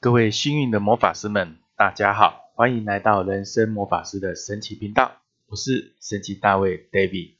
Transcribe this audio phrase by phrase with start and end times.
[0.00, 5.16] 各位幸运的魔法师们，大家好，欢迎来到人生魔法师的神奇频道，
[5.48, 7.32] 我是神奇大卫 David。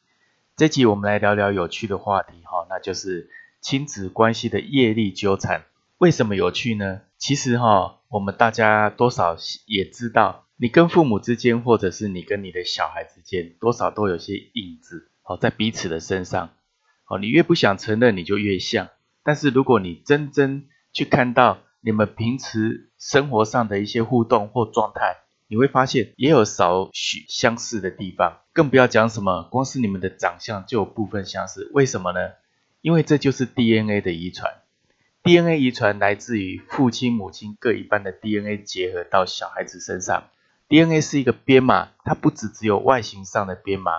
[0.56, 5.66] 这集我们来聊聊有趣的话题哈，那就是亲子关系的业力纠缠。
[5.98, 7.02] 为什么有趣呢？
[7.16, 9.36] 其实哈，我们大家多少
[9.66, 16.50] 也知道，你跟父母之间，或者是你跟你的小孩之间，多少都有些影子哦，在彼此的身上。
[17.06, 18.88] 哦，你越不想承认，你就越像。
[19.22, 28.40] 但是如果你真真去看到你们平时生活上的一些互动或状态，你会发现也有少许相似的地方。
[28.52, 31.70] 更不要讲什么，光是你们的长相就有部分相似。
[31.72, 32.18] 为什么呢？
[32.80, 34.52] 因为这就是 DNA 的遗传。
[35.22, 40.24] DNA 遗传来自于父亲、母亲各一半的 DNA 结合到小孩子身上。
[40.68, 43.92] DNA 是一个编码，它不只只有外形上的编码，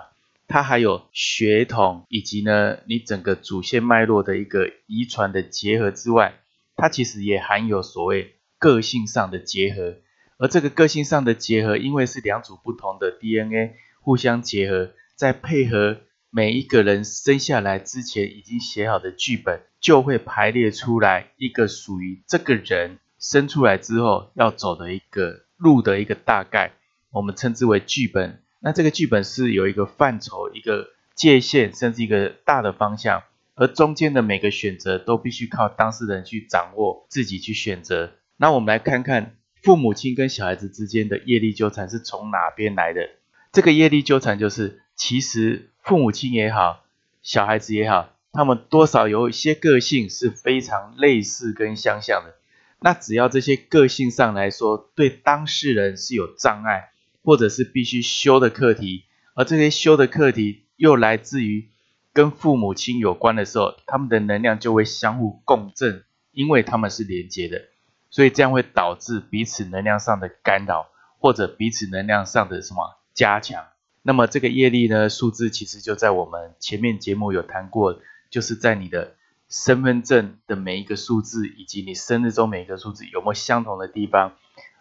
[0.48, 6.39] 它还有血统以及呢你整个祖先脉络的一个遗传的结合之外，
[6.80, 9.96] 它其实也含有所谓个性上的结合。
[10.38, 15.98] 而这个个性上的结合，因为是两组不同的 DNA 互相结合，再配合。
[16.32, 26.70] 每一个人生下来之前已经写好的剧本，就会排列出来一个属于这个人生出来之后要走的一个路的一个大概，
[27.10, 28.44] 我们称之为剧本。
[28.60, 33.24] 那这个剧本是有一个范畴、一个界限，甚至一个大的方向，
[33.60, 38.14] 而中间的每个选择都必须靠当事人去掌握，自己去选择。
[38.38, 43.10] 那我们来看看父母亲跟小孩子之间的业力纠缠是从哪边来的？
[43.52, 45.66] 这个业力纠缠就是，其实。
[45.82, 46.84] 父母亲也好，
[47.22, 52.34] 小孩子也好，他们多少有一些个性是非常类似跟相像的。
[52.80, 56.90] 那只要这些个性上来说，对当事人是有障碍，
[57.24, 61.69] 或者是必须修的课题，而这些修的课题又来自于
[62.12, 67.62] 跟父母亲有关的时候，他们的能量就会相互共振，因为他们是连接的，
[68.10, 70.88] 所以这样会导致彼此能量上的干扰，
[71.18, 73.64] 或者彼此能量上的什么加强。
[74.02, 78.00] 那么这个业力呢，数字其实就在我们前面节目有谈过，
[78.30, 79.14] 就是在你的
[79.48, 84.32] 身份证的每一个数字，以及你生日中每一个数字有没有相同的地方。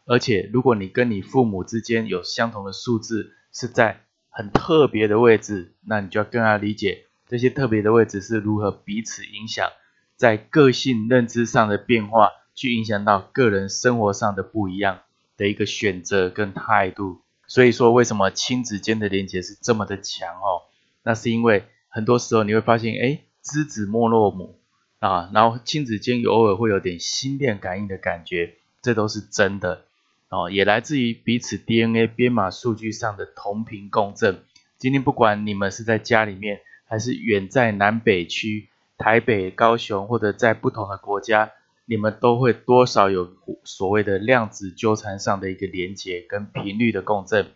[0.06, 9.70] 而且如果你跟你父母之间有相同的数字，是在很特别的位置，那你就要更加理解这些特别的位置是如何彼此影响，
[10.16, 15.02] 在个性认知上的变化，去影响到个人生活上的不一样
[15.38, 17.22] 的一个选择跟态度。
[17.48, 20.66] 所以说，为什么亲子间的连接是这么的强哦？
[21.04, 24.60] 那是因为很多时候你会发现，哎，知子莫若母
[25.00, 29.86] 啊，然后亲子间偶尔会有点心电感应的感觉，这都是真的
[30.30, 34.44] 哦，也来自于彼此 DNA 编码数据上的同频共振。
[34.78, 38.68] 今天不管你们是在家里面，还是远在南北区、
[38.98, 41.52] 台北、高雄，或者在不同的国家。
[41.86, 43.32] 你们都会多少有
[43.64, 47.48] 所谓的量子纠缠上的一个连接跟频率的共振。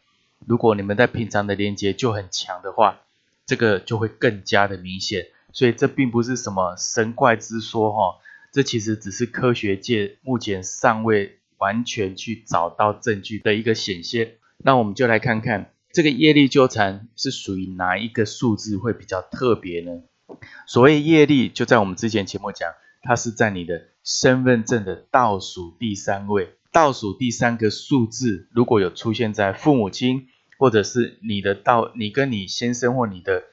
[0.48, 3.02] 如果你们在平常的连接就很强的话，
[3.46, 5.28] 这个就会更加的明显。
[5.52, 8.18] 所以这并不是什么神怪之说哈，
[8.52, 14.38] 这其实只是科学界目前尚未完全去找到证据的一个显现。
[14.58, 20.02] 那我们就来看看这个业力纠缠是属于哪一个数字会比较特别呢？
[20.66, 22.74] 所谓业力，就在我们之前节目讲。
[23.06, 33.44] 它是在你的身份证的倒数第三位，倒数第三个数字，如果有出现在父母亲或者是你的倒，你跟你先生或你的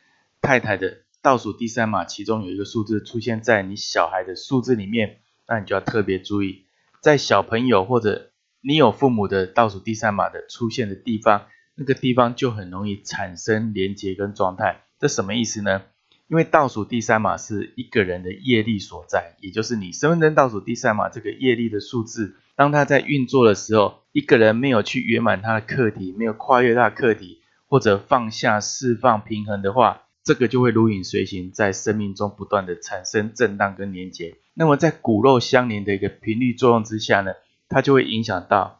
[0.40, 5.18] 太太的倒数第三码，其中有一个数字出现在你小孩的数字里面，
[5.48, 6.66] 那你就要特别注意，
[7.02, 8.30] 在小朋友或者
[8.60, 11.46] 你有父母的倒数第三码的出现的地方，
[11.80, 14.82] 那个地方就很容易产生连接跟状态。
[14.98, 15.80] 这什么意思呢？
[16.28, 34.36] 因为倒数第三码是一个人的业力所在，也就是你身份证倒数第三码这个业力的数字，当它在运作的时候，一个人没有去圆满他的课题，没有跨越他的课题，或者放下、释放、平衡的话，这个就会如影随形，在生命中不断的产生震荡跟连接。
[34.52, 37.32] 那么在骨肉相连的一个频率作用之下呢，
[37.70, 38.79] 它就会影响到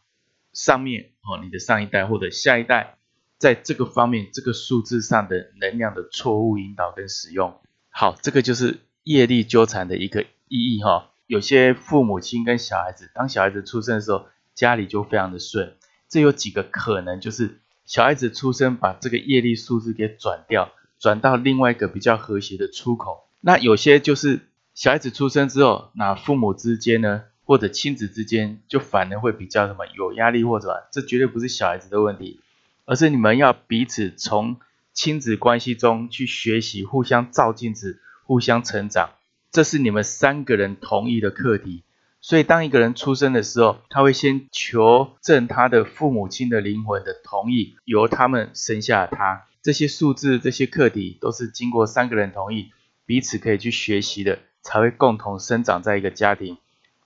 [0.53, 2.97] 上面哦，你的上一代或者下一代。
[3.39, 7.59] 在这个方面，这个数字上的能量的错误引导跟使用，
[7.89, 11.13] 好，这个就是业力纠缠的一个意义哈。
[11.27, 15.75] 有些父母亲跟小孩子，当小孩子出生的时候，家里就非常的顺。
[16.11, 23.31] 这有几个可能，就是小孩子出生把这个业力数字给转掉，转到另外一个比较和谐的出口。
[23.41, 32.39] 那有些就是小孩子出生之后，那父母之间呢，或者亲子之间，就反而会比较什么有压力或者这绝对不是小孩子的问题。
[32.85, 34.61] 而是你们要彼此从
[34.93, 39.11] 亲子关系中去学习，互相照镜子，互相成长，
[39.51, 41.83] 这是你们三个人同意的课题。
[42.21, 49.49] 所以当一个人出生的时候，他会先求证他的父母亲的灵魂的同意，由他们生下他。
[49.61, 52.71] 这些数字、这些课题都是经过三个人同意，
[53.07, 56.57] 彼此可以去学习的，才会共同生长在一个家庭。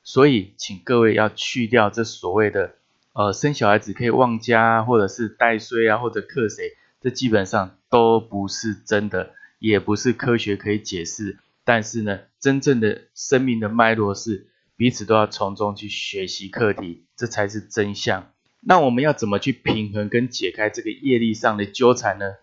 [0.04, 2.74] 所以，请各位要去掉这所谓的，
[3.14, 11.38] 呃，生小孩子可以忘家，或者是带衰啊，或者克谁，这基本上都不是真的，也不是科学可以解释。
[11.64, 18.30] 但是呢，真正的生命的脉络是彼此都要从中去学习课题，这才是真相。
[18.60, 22.34] 那我们要怎么去平衡跟解开这个业力上的纠缠呢？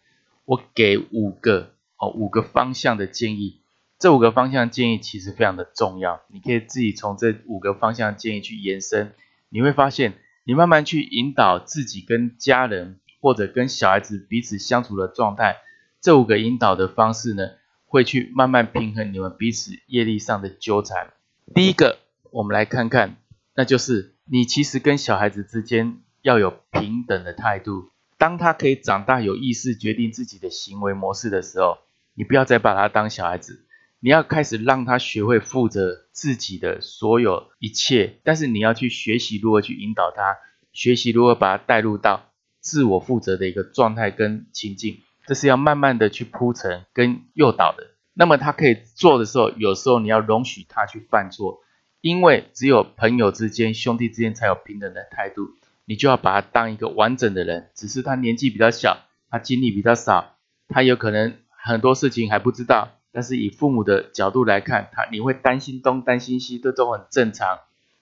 [0.45, 3.60] 我给五个哦，五个方向的建议。
[4.01, 9.13] 这五个方向建议其实非常的重要，你可以自己从这五个方向建议去延伸，
[9.49, 15.57] 你会发现，你慢慢去引导自己跟家人或者跟小孩子彼此相处的状态，
[16.01, 17.43] 这五个引导的方式呢，
[17.85, 21.13] 会去慢慢平衡你们彼此业力上的纠缠。
[21.53, 21.99] 第一个，
[22.31, 23.17] 我们来看看，
[23.53, 31.77] 那就是你其实跟小孩子之间要有平等的态度，当他可以长大有意识决定自己的行为模式的时候，
[32.15, 33.67] 你不要再把他当小孩子。
[34.03, 40.37] 你要开始让他学会负责自己的所有一切，但是你要去学习如何去引导他，
[40.73, 47.91] 学习如何把他带入到自我负责的一个状态跟情境，这是要慢慢的去铺陈跟诱导的。
[48.15, 51.59] 那么他可以做的时候，有时候你要容许他去犯错，
[52.01, 55.51] 因为只有朋友之间、兄弟之间才有平等的态度，
[55.85, 57.69] 你就要把他当一个完整的人。
[57.75, 58.97] 只是他年纪比较小，
[59.29, 60.37] 他经历比较少，
[60.69, 62.97] 他有可能很多事情还不知道。
[63.11, 67.59] 但是以父母的角度来看，他你会担心东担心西，这都很正常。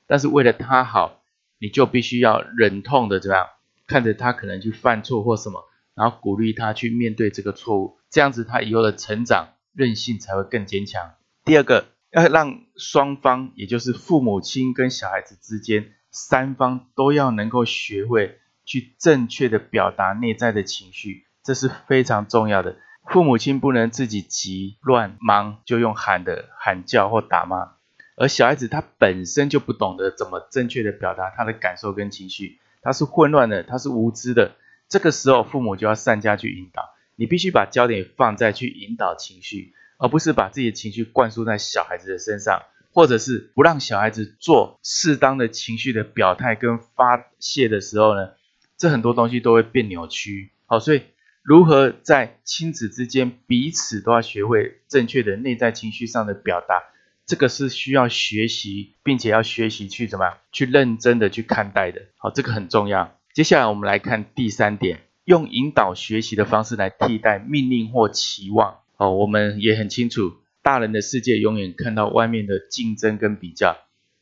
[0.07, 1.21] 但是为了他好，
[1.59, 3.47] 你就必须要忍痛的怎么样，
[3.87, 5.65] 看着他可能去犯错或什么，
[5.95, 11.13] 然后鼓励他去面对这个错误，这样子他以后的成长韧性才会更坚强。
[11.43, 22.77] 第二个，要让双方，也就是父母亲跟小孩子之间三方都要能够学会去正确的表达内在的情绪，这是非常重要的。
[23.05, 27.71] 父母亲不能自己急乱忙就用喊的喊叫或打骂，
[28.15, 34.51] 而小孩子他本身就不懂得怎么正确的表达他的感受跟情绪，他是混乱的，他是无知的。
[34.87, 36.83] 这个时候父母就要善加去引导，
[37.15, 42.61] 你必须把焦点放在去引导情绪，而不是把自己的情绪灌输在小孩子的身上，
[42.93, 48.33] 或者是不让小孩子做适当的情绪的表态跟发泄的时候呢，
[48.77, 50.51] 这很多东西都会变扭曲。
[50.67, 51.01] 好，所以。
[51.49, 56.83] 如何在亲子之间彼此都要学会正确的内在情绪上的表达，
[57.25, 62.03] 这个是需要学习，并且要学习去怎么样去认真的去看待的。
[62.17, 63.17] 好，这个很重要。
[63.33, 68.81] 接下来我们来看第三点，用引导学习的方式来替代命令或期望。
[68.97, 73.75] 哦，我们也很清楚，大人的世界永远看到外面的竞争跟比较，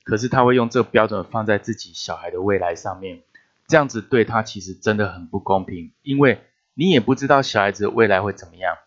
[0.06, 3.24] 可是他会用这个标准放在自己小孩的未来上面，
[3.68, 6.40] 这样子对他其实真的很不公平，因为。
[6.80, 8.78] 你也不知道小孩子未来会怎么样，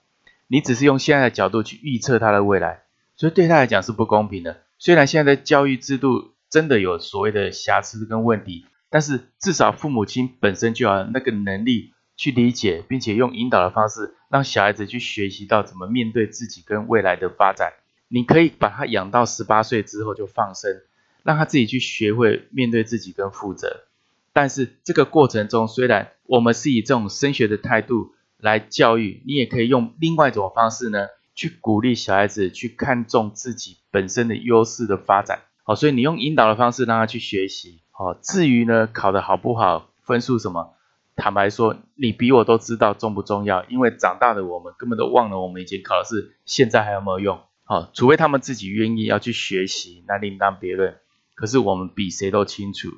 [0.47, 2.83] 你只是用现在的角度去预测他的未来，
[3.17, 4.59] 所以对他来讲是不公平的。
[4.79, 17.73] 虽然现在的教育制度真的有所谓的瑕疵跟问题，但是至少父母亲本身就要那个能力去理解，并且用引导的方式让小孩子去学习到怎么面对自己跟未来的发展。
[18.07, 20.81] 你可以把他养到十八岁之后就放生，
[21.25, 23.85] 让他自己去学会面对自己跟负责。
[24.33, 35.41] 但是这个过程中，虽然我们是以这种升学的态度来教育，你也可以用另外一种方式呢，去鼓励小孩子去看重自己本身的优势的发展。
[35.65, 37.81] 好，所以你用引导的方式让他去学习。
[37.91, 40.77] 好，至于呢考得好不好，分数什么，
[41.17, 47.41] 坦白说，你比我都知道重不重要，因为长大的我们根本都忘了我们以前考的是，现在还有没有用？
[47.65, 50.95] 好，除非他们自己愿意要去学习，那另当别论。
[51.35, 52.91] 可是我们比谁都清楚。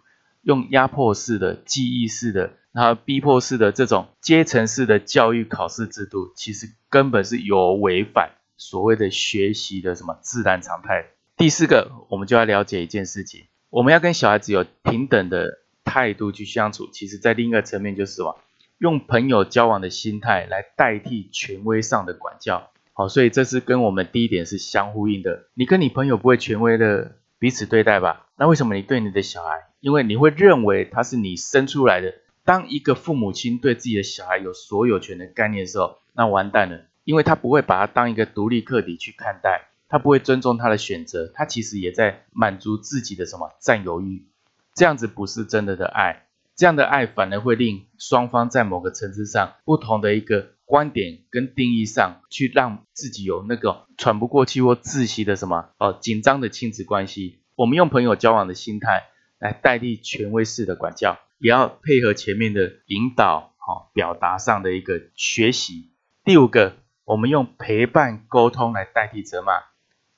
[0.42, 11.06] 用压迫式的、记忆式的、然后逼迫式的这种阶层式的教育考试制度，其实根本是有违反所谓的学习的什么自然常态。
[11.36, 16.88] 第四个，我们就要了解一件事情：我们要跟小孩子有平等的态度去相处。
[16.92, 18.36] 其实，在另一个层面就是什？
[18.78, 22.70] 用朋友交往的心态来代替权威上的管教。
[22.94, 25.44] 好，所以这是跟我们第一点是相呼应的。
[25.54, 28.26] 你跟你朋友不会权威的彼此对待吧？
[28.36, 29.71] 那为什么你对你的小孩？
[29.82, 32.14] 因为你会认为他是你生出来的。
[32.44, 44.24] 当一个父母亲对自己的小孩有所有权的概念的时候，那完蛋了，因为他不会把他当一个独立客体去看待，他不会尊重他的选择，他其实也在满足自己的什么占有欲。
[44.72, 57.40] 这样子不是真的的爱，这样的爱反而会令双方在某个层次上不同的一个观点跟定义上去让自己有那个喘不过气或窒息的什么哦紧张的亲子关系。
[57.56, 59.02] 我们用朋友交往的心态
[59.42, 65.90] 来代替权威式的管教，也要配合前面的引导，好表达上的一个学习。
[66.22, 69.54] 第五个，我们用陪伴沟通来代替责骂。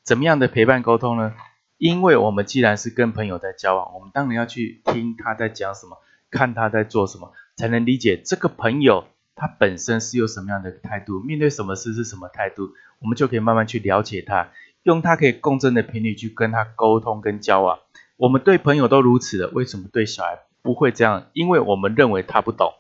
[0.03, 1.33] 怎么样的陪伴沟通呢？
[1.79, 5.97] 因为我们既然是跟朋友在交往，我们当然要去听他在讲什么，
[6.31, 14.51] 看他在做什么，才能理解这个朋友他本身是有什么样的态度，面对什么事是什么态度，我们就可以慢慢去了解他。
[14.83, 17.79] 用他可以共振的频率去跟他沟通跟交往，
[18.17, 21.27] 我们对朋友都如此了，为什么对小孩不会这样？
[21.33, 22.73] 因为我们认为他不懂，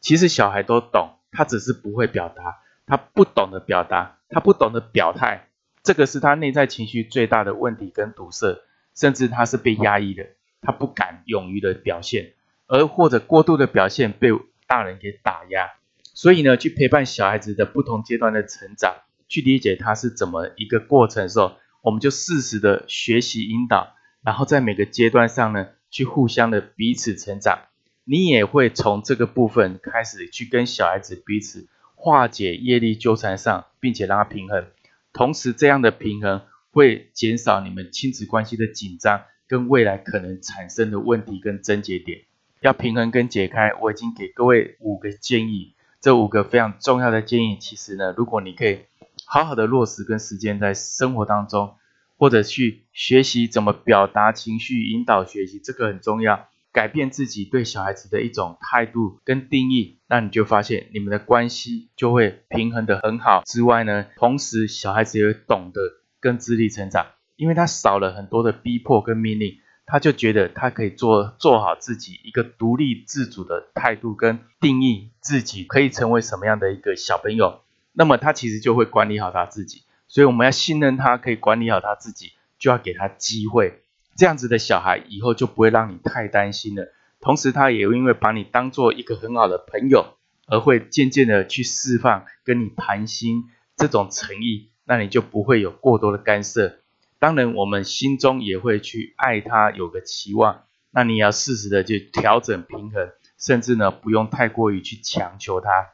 [0.00, 5.48] 其实小孩都懂，他只是不会表达，他不懂得表达，他不懂得表态，
[5.82, 8.62] 这个是他内在情绪最大的问题跟堵塞，
[8.94, 10.26] 甚至他是被压抑的，
[10.60, 12.34] 他不敢勇于的表现，
[12.66, 14.28] 而或者过度的表现被
[14.66, 15.70] 大人给打压，
[16.14, 18.96] 所以呢，去陪伴小孩子的不同阶段的成长。
[19.28, 27.58] 去理解他是怎么一个过程的时候，我们就适时的学习引导，然后在每个阶段上呢，去互相的彼此成长。
[28.04, 34.66] 你也会从这个部分开始去跟小孩子彼此化解业力纠缠上，并且让他平衡。
[35.12, 42.22] 同时，这样的平衡会减少你们亲子关系的紧张跟未来可能产生的问题跟症结点。
[42.60, 45.74] 要平衡跟解开，我已经给各位五个建议。
[46.00, 48.80] 这五个非常重要的建议，其实呢，如果你可以。
[49.24, 51.76] 好好的落实跟实践在生活当中，
[52.22, 56.46] 或者去学习怎么表达情绪，引导学习，这个很重要。
[56.70, 63.42] 改变自己对小孩子的一种态度跟定义，那你就发现你们的关系就会平衡的很好。
[63.44, 65.80] 之外呢，同时小孩子也懂得
[66.20, 77.62] 跟自立成长，因为他少了很多的逼迫跟命令，他就觉得他可以做做好自己一个独立自主的态度跟定义，自己可以成为什么样的一个小朋友。
[77.92, 79.82] 那么他其实就会管理好他自己，
[80.12, 83.80] 所以我们要信任他可以管理好他自己，就要给他机会。
[84.14, 86.92] 这样子的小孩以后就不会让你太担心了。
[87.18, 96.80] 同时，他也因为把你当做一个很好的朋友，而会渐渐的去释放跟你谈心这种诚意，那你就不会有过多的干涉。
[97.18, 100.64] 当然，我们心中也会去爱他，有个期望。
[100.90, 105.86] 那你要适时的去调整平衡，甚至呢不用太过于去强求他。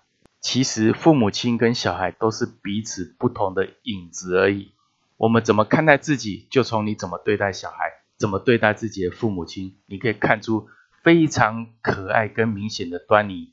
[0.48, 4.72] 其实父母亲跟小孩都是彼此不同的影子而已。
[5.18, 10.66] 我们怎么看待自己，就从你怎么对待小孩，怎么对待自己的父母亲，你可以看出
[11.02, 13.52] 非常可爱跟明显的端倪。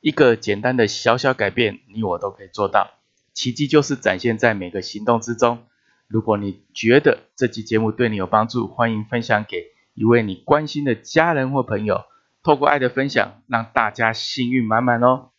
[0.00, 2.92] 一个简单的小小改变，你我都可以做到。
[3.34, 5.66] 奇迹就是展现在每个行动之中。
[6.08, 12.06] 如果你觉得这期节目对你有帮助，欢迎分享给一位你关心的家人或朋友。
[12.42, 15.32] 透过爱的分享，让大家幸运满满哦。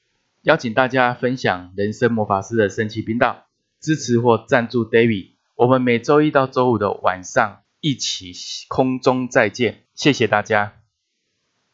[0.45, 3.47] 邀请大家分享人生魔法师的神奇频道，
[3.81, 5.31] 支持或赞助 David。
[5.55, 8.31] 我们每周一到周五的晚上一起
[8.67, 10.84] 空中再见，谢谢大家。